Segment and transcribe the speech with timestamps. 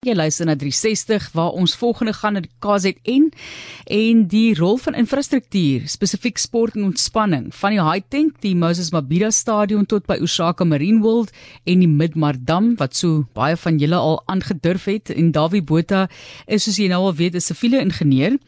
[0.00, 3.26] Jy luister na 360 waar ons volgende gaan na die KZN
[3.92, 8.88] en die rol van infrastruktuur, spesifiek sport en ontspanning, van die High Tank, die Moses
[8.96, 11.36] Mabhida Stadion tot by Osaka Marine World
[11.68, 16.06] en die Midmar Dam wat so baie van julle al aangedurf het en Dawie Botha
[16.48, 18.40] is soos jy nou al weet 'n siviele ingenieur.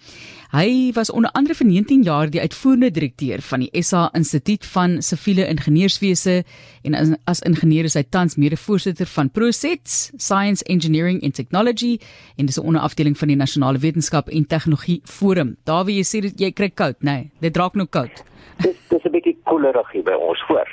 [0.52, 4.98] Hy was onder andere vir 19 jaar die uitvoerende direkteur van die SA Instituut van
[5.00, 6.42] Siviele Ingenieurswese
[6.84, 11.94] en as ingenieur is hy tans mede-voorsitter van Prosets Science Engineering and Technology
[12.36, 15.56] en dis 'n onderafdeling van die Nasionale Wetenskap en Tegnologie Forum.
[15.64, 17.04] Daar wie jy sê dit jy kry koud, nê?
[17.04, 18.24] Nee, dit raak nou koud.
[18.60, 20.68] Dis dis 'n bietjie koelerig hier by ons voor.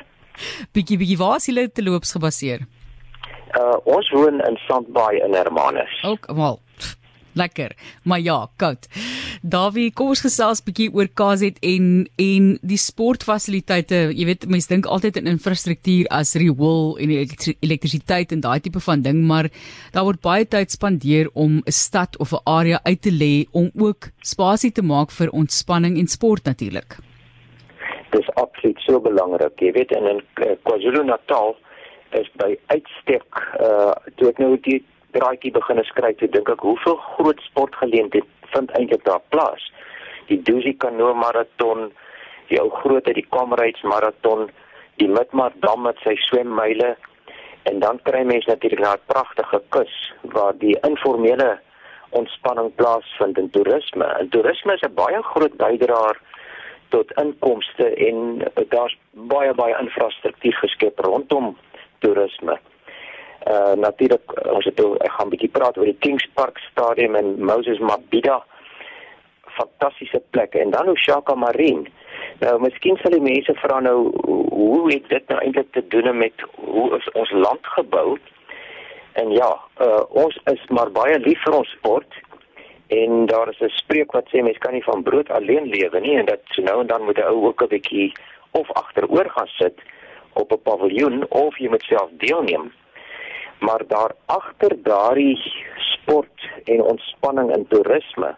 [0.73, 2.67] Bietjie bietjie waar is julle te loops gebaseer?
[3.55, 6.03] Uh ons woon in Sandbaai in Hermanus.
[6.03, 6.59] Ook wel
[7.39, 8.87] lekker, maar ja, koud.
[9.41, 14.01] Davie, kom ons gesels bietjie oor KZ en en die sportfasiliteite.
[14.11, 19.03] Jy weet, mense dink altyd in infrastruktuur as riool en elektrisiteit en daai tipe van
[19.05, 19.49] ding, maar
[19.95, 23.71] daar word baie tyd spandeer om 'n stad of 'n area uit te lê om
[23.75, 26.97] ook spasie te maak vir ontspanning en sport natuurlik.
[28.11, 29.59] Dis absoluut so belangrik.
[29.61, 30.21] Jy weet in
[30.63, 31.55] KwaZulu-Natal
[32.11, 33.25] is by uitstek
[33.61, 34.79] uh toe ek nou die
[35.11, 39.71] draadjie begin skryf, toe dink ek hoeveel groot sportgeleenthede vind eintlik daar plaas.
[40.29, 41.91] Die Dusi Kano maraton,
[42.49, 44.49] die ou groot uit die Comrades maraton,
[45.01, 46.95] die Midmar dam met sy swemmyle
[47.69, 49.93] en dan kry mense natuurlik na 'n pragtige kus
[50.35, 51.59] waar die informele
[52.09, 54.05] ontspanning plaasvind in toerisme.
[54.19, 56.17] En toerisme is 'n baie groot bydraer
[56.89, 61.57] tot inkomste en daar's baie baie infrastruktuur geskep rondom
[61.99, 62.59] toerisme.
[63.47, 67.43] Uh natuurlik ons het ek gaan 'n bietjie praat oor die Kings Park Stadium en
[67.43, 68.43] Moses Mabhida
[69.59, 71.87] fantastiese plekke en dan Osaka Marine.
[72.39, 74.11] Nou miskien sal die mense vra nou
[74.51, 78.17] hoe het dit nou eintlik te doen met hoe is ons land gebou?
[79.13, 79.51] En ja,
[79.81, 82.19] uh ons is maar baie lief vir ons sport
[82.89, 86.17] en daar is 'n spreek wat sê mense kan nie van brood alleen lewe nie
[86.17, 88.11] en dat so nou en dan moet 'n ou ook 'n bietjie
[88.51, 89.75] of agteroor gaan sit
[90.33, 92.71] op 'n paviljoen of jy moet self deelneem
[93.59, 95.37] maar daar agter daardie
[95.77, 98.35] sport en ontspanning en toerisme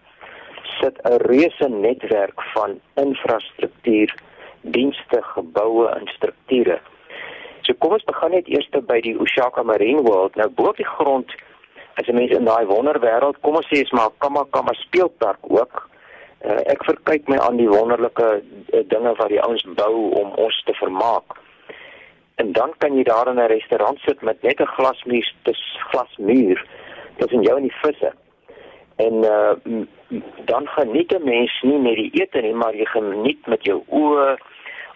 [0.80, 4.16] sit 'n reuse netwerk van infrastruktuur,
[4.62, 6.80] dienste, geboue en strukture.
[7.62, 10.36] So kom ons begin net eers by die Osaka Marine World.
[10.36, 11.32] Nou bo op die grond
[11.94, 15.90] as jy mense in daai wonderwêreld, kom ons sê is maar Kama Kama speelpark ook.
[16.46, 18.42] Uh, ek verkyk my aan die wonderlike
[18.74, 21.41] uh, dinge wat die ouens bou om ons te vermaak
[22.41, 26.66] en dan kan jy daar in 'n restaurant sit met net 'n glasmuur, dis glasmuur
[27.18, 28.12] tussen jou en die visse.
[28.96, 29.53] En uh
[30.52, 34.38] dan geniet 'n mens nie net die ete nie, maar jy geniet met jou oë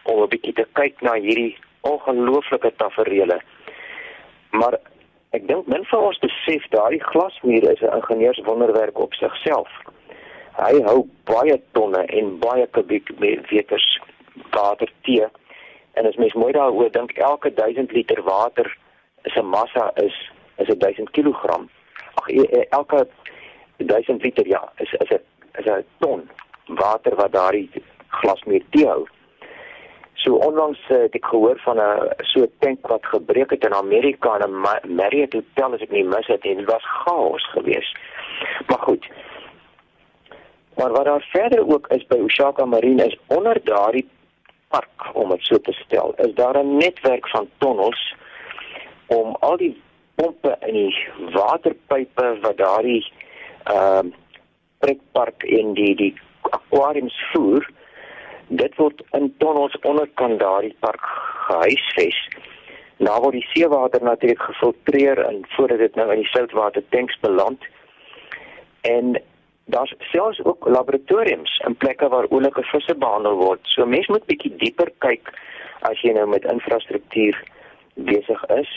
[0.03, 3.39] om 'n bietjie te kyk na hierdie ongelooflike tafereele.
[4.50, 4.79] Maar
[5.29, 9.69] ek dink min van ons besef daardie glasmuur is 'n ingenieurswonderwerk op sigself.
[10.56, 14.00] Hy hou baie tonne en baie kubiekmeters
[14.51, 15.29] water teë
[15.95, 18.78] En as mens mooi daaroor dink, elke 1000 liter water
[19.23, 21.44] 'n massa is is 'n 1000 kg.
[22.13, 23.07] Ag e, e, elke
[23.78, 25.22] 1000 liter ja, is is 'n
[25.59, 26.29] is 'n ton
[26.66, 27.69] water wat daardie
[28.07, 29.07] glasmuur teehou.
[30.13, 33.73] So onlangs uh, het ek gehoor van 'n so 'n tank wat gebreek het in
[33.73, 37.97] Amerika in 'n Marriott hotel as ek nie mis het en dit was chaos geweest.
[38.67, 39.06] Maar goed.
[40.75, 44.09] Maar wat daar verder ook is by Osaka Marine is onder daardie
[44.67, 46.13] park om dit so te stel.
[46.17, 48.15] Is daar 'n netwerk van tonnels
[49.05, 49.81] om al die
[50.15, 53.05] pompe en die waterpype wat daardie
[53.63, 54.13] ehm uh,
[54.79, 57.69] pretpark en die die aquariums voer,
[58.47, 61.05] dit word in tonnels onderkant daardie park
[61.47, 62.19] gehuisves.
[62.97, 67.65] Nou word die seewater natuurlik gefiltreer en voordat dit nou in die soutwater tanks beland.
[68.81, 69.17] En
[69.65, 73.59] daar's selfs ook laboratoriums in plekke waar oulike visse behandel word.
[73.63, 75.31] So mense moet bietjie dieper kyk
[75.89, 77.41] as jy nou met infrastruktuur
[77.93, 78.71] besig is.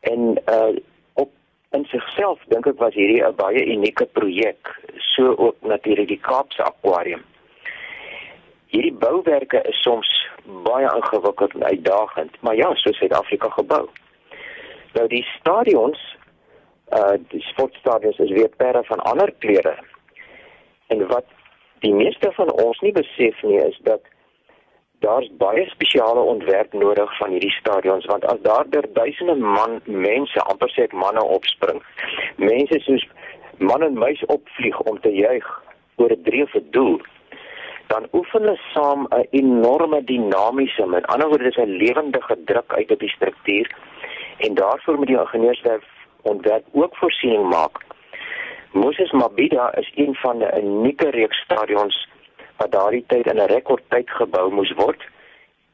[0.00, 0.76] En uh
[1.12, 1.32] op
[1.76, 4.76] in sigself dink ek was hierdie 'n baie unieke projek,
[5.14, 7.24] so ook natuurlik die Kaapse akwarium.
[8.66, 10.08] Hierdie bouwerke is soms
[10.64, 13.88] baie ingewikkeld en uitdagend, maar ja, so Suid-Afrika gebou.
[14.92, 16.16] Nou die stadions
[16.92, 19.76] uh die sportstadions is weer perre van ander kleure
[20.88, 21.24] En wat
[21.84, 24.00] die meeste van ons nie besef nie is dat
[25.04, 30.42] daar's baie spesiale ontwerp nodig van hierdie stadions want as daar der duisende man mense
[30.52, 31.82] amper sê ek manne opspring.
[32.36, 33.06] Mense soos
[33.58, 35.46] man en meis opvlieg om te juig
[35.96, 36.98] oor 'n drewe doel
[37.88, 42.90] dan oefen hulle saam 'n enorme dinamiese, met ander woorde dis 'n lewendige druk uit
[42.90, 43.66] op die struktuur
[44.38, 45.86] en daarvoor moet die ingenieurswerf
[46.22, 47.74] ontwerp ook voorsiening maak
[48.72, 52.08] Moses Mabhida is een van 'n unieke reeks stadions
[52.56, 55.02] wat daardie tyd in 'n rekordtyd gebou moes word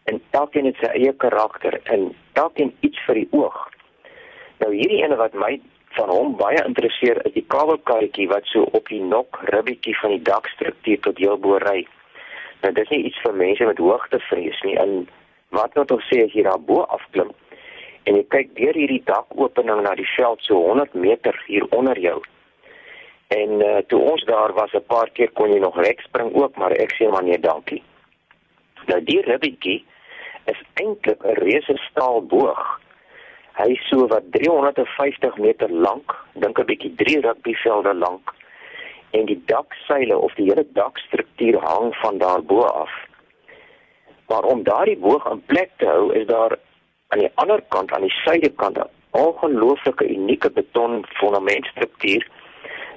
[0.04, 3.68] en elkeen het sy eie karakter en elkeen iets vir die oog.
[4.58, 5.60] Nou hierdie ene wat my
[5.96, 10.22] van hom baie interesseer is die kabelkarretjie wat so op die nok ribbetjie van die
[10.22, 11.86] dakstruktuur tot heel bo ry.
[12.62, 14.76] Nou dis nie iets vir mense met hoogtevrees nie.
[14.76, 15.08] En
[15.48, 17.32] wat wat ons sê as jy daar bo afklim
[18.04, 22.18] en jy kyk deur hierdie dakopening na die veld so 100 meter hier onder jou.
[23.28, 26.56] En uh, toe ons daar was 'n paar keer kon jy nog rek spring ook,
[26.56, 27.82] maar ek sê maar nee, dankie.
[28.86, 29.84] Nou die ribbetjie
[30.44, 32.84] is eintlik 'n reuse staalboog
[33.54, 36.10] Hy is so wat 350 meter lank,
[36.42, 38.32] dink 'n bietjie 3 rugbyvelde lank.
[39.10, 42.90] En die dakseile of die hele dakstruktuur hang van daarbo af.
[44.26, 46.58] Maar om daardie boog in plek te hou, is daar
[47.08, 52.26] aan die ander kant, aan die suidekant, 'n ongelooflike unieke beton fundamentstruktuur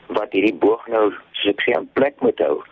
[0.07, 2.63] wat hierdie boog nou soos ek sê in plek moet hou.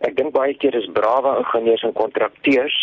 [0.00, 2.76] Ek dink baie keer is brawe ingenieurs en kontrakteurs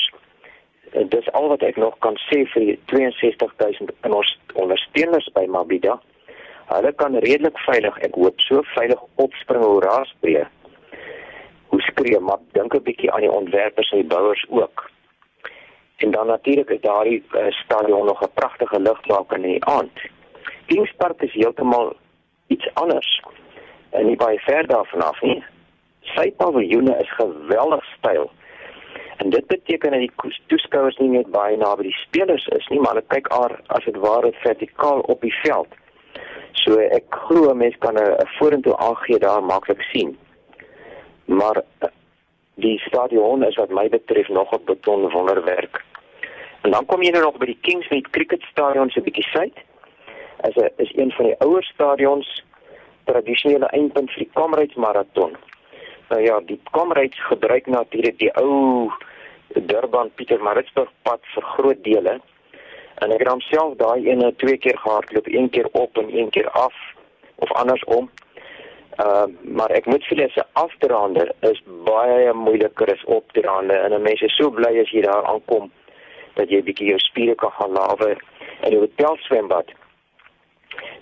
[0.94, 2.76] En dis al wat ek nog kan sê vir die
[3.18, 4.32] 62000 in ons
[4.62, 5.96] ondersteuners by Mabida.
[6.70, 10.44] Hulle kan redelik veilig, ek hoop so veilig opspring oor raasbree.
[11.74, 14.90] Hoe skree maar dink 'n bietjie aan die ontwerpers en die bouers ook.
[15.98, 19.98] En dan natuurlik is daardie uh, stadion nog 'n pragtige ligbaak in die aand.
[20.66, 21.96] Kingspark is heeltemal
[22.54, 23.10] iets anders.
[23.90, 25.42] En nie baie ver daarvan af nie.
[26.14, 28.32] Sy paviljoene is geweldig styl.
[29.18, 32.96] En dit beteken dat die toeskouers nie net baie naby die spelers is nie, maar
[32.96, 35.80] hulle kyk aan as dit ware vertikaal op die veld.
[36.64, 40.18] So ek glo mense kan 'n vorentoe aangee daar maklik sien.
[41.26, 41.90] Maar eh,
[42.56, 45.84] die stadion is wat my betref nog 'n beton wonderwerk.
[46.62, 49.58] En dan kom jy nou nog by die Kingsmead Cricket Stadion so 'n bietjie suid.
[50.44, 52.44] As 'n is een van die ouer stadions
[53.04, 55.38] tradisionele eindpunt vir die Comrades maraton.
[56.10, 58.92] Nou ja, die Comrades gebruik natuurlik die ou
[59.48, 62.20] Durban Pietermaritzburg pad vir groot dele.
[62.96, 66.50] En ek het homself daai ene twee keer gehardloop, een keer op en een keer
[66.50, 66.74] af
[67.36, 68.10] of andersom.
[68.96, 74.02] Ehm uh, maar ek moet sê dis 'n afdraande is baie moeiliker as opdraande en
[74.02, 75.72] mense is so bly as jy daar aankom
[76.36, 78.10] dat jy 'n bietjie jou spiere kan gaan lawe
[78.62, 79.18] in die hotel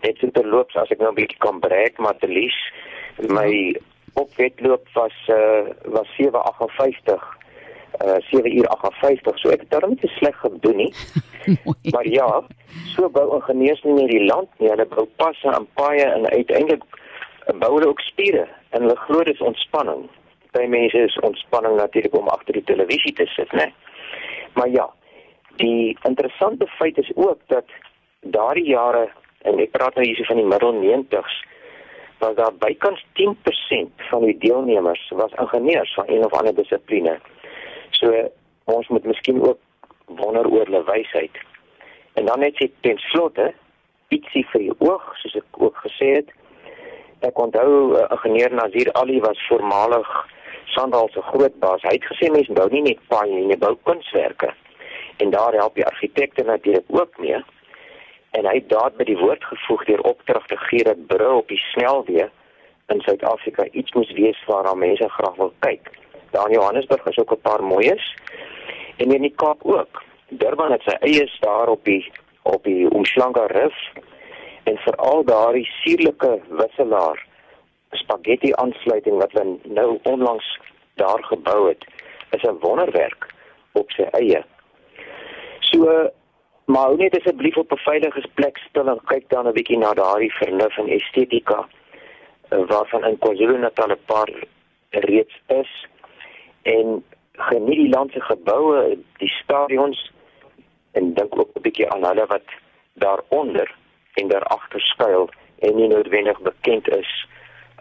[0.02, 0.20] swembad.
[0.20, 2.56] Dit is terloops as ek nou 'n bietjie kan breek maar te lief
[3.30, 3.76] my
[4.14, 7.40] opwetloop was uh, was 758
[8.02, 10.94] uh 7 uur 58 so ek het daarom nie sleg gedoen nie.
[11.94, 12.44] maar ja,
[12.96, 16.84] so bou ingenieurs nie net die land nie, hulle bou passe en paaie en uiteindelik
[17.60, 20.08] bou hulle ook spiere en hulle glo dit is ontspanning.
[20.52, 23.72] By mense is ontspanning natuurlik om agter die televisie te sit, né?
[24.56, 24.90] Maar ja,
[25.56, 27.66] die interessante feit is ook dat
[28.22, 29.12] daardie jare
[29.48, 31.40] en ek praat nou hierso van die middel 90s
[32.22, 37.18] was daar bykans 10% van die deelnemers was ingenieurs van een of ander dissipline.
[37.98, 38.14] So
[38.64, 39.58] ons moet miskien ook
[40.06, 41.40] wonder oor hulle wysheid.
[42.14, 43.52] En dan net sê ten slotte
[44.14, 46.30] ietsie vir die oog, soos ek ook gesê het.
[47.26, 50.10] Ek onthou 'n uh, ingenieur Nazir Ali was voormalig
[50.66, 51.82] Sandal se groot baas.
[51.82, 54.54] Hy het gesê mense bou nie net paaie nie, jy bou kunswerke.
[55.18, 57.44] En daar help die argitekte natuurlik ook mee.
[58.32, 61.48] En hy het daad by die woord gevoeg deur opdrag te gee dat brûe op
[61.48, 62.30] die snelweë
[62.94, 65.92] in Suid-Afrika iets moet wees waarna mense graag wil kyk.
[66.32, 68.16] Daar in Johannesburg is ook 'n paar mooies.
[68.98, 70.04] En in die Kaap ook.
[70.30, 73.76] Durban het sy eie daar op die op die Umhlanga Rif
[74.64, 77.26] en veral daardie suurlike wisselaar
[77.92, 80.60] spaghetti aansluiting wat hulle nou onlangs
[80.96, 81.86] daar gebou het
[82.30, 83.28] is 'n wonderwerk
[83.72, 84.44] op sy eie.
[85.60, 86.10] So
[86.66, 89.94] maar hou net asseblief op 'n veilige plek stil en kyk dan 'n bietjie na
[89.94, 91.68] daardie vernuf en estetika
[92.50, 94.32] eh, waarvan in KwaZulu-Natal 'n paar
[94.90, 95.88] reeds is
[96.62, 100.12] en geniet die land se geboue, die stadions
[100.92, 102.48] en dink ook 'n bietjie aan hulle wat
[102.94, 103.76] daaronder
[104.14, 107.28] en daar agter skuil en nie noodwendig bekend is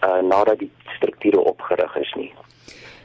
[0.05, 2.33] uh nadat die strukture opgerig is nie.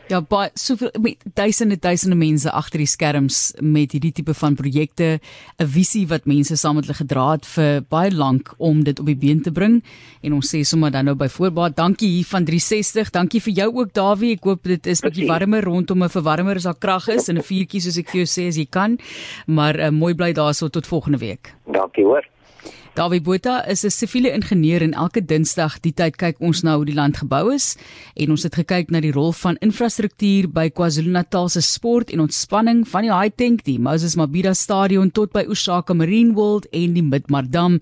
[0.06, 5.20] Ja, baie soveel met duisende duisende mense agter die skerms met hierdie tipe van projekte,
[5.58, 9.06] 'n visie wat mense saam met hulle gedra het vir baie lank om dit op
[9.06, 9.84] die been te bring.
[10.22, 13.10] En ons sê sommer dan nou by voorbaat, dankie hier van 360.
[13.10, 14.34] Dankie vir jou ook Dawie.
[14.34, 17.42] Ek hoop dit is bietjie warmer rondom 'n verwarmer as daar krag is en 'n
[17.42, 19.00] vuurtjie soos ek vir jou sê as jy kan.
[19.48, 21.56] Maar uh, mooi bly daarso tot volgende week.
[21.66, 22.35] Dankie hoor.
[22.96, 26.86] Dawie Botha is 'n siviele ingenieur en elke Dinsdag die tyd kyk ons na hoe
[26.86, 27.76] die land gebou is.
[28.16, 32.88] En ons het gekyk na die rol van infrastruktuur by KwaZulu-Natal se sport en ontspanning
[32.88, 37.04] van die High Tank, die Moses Mabhida Stadion tot by Osaka Marine World en die
[37.04, 37.80] Midmar Dam